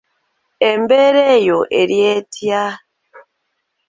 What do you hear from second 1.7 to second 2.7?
eri etya?